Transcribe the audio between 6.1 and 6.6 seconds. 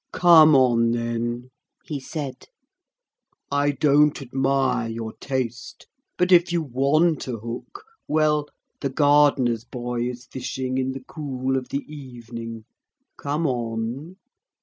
but if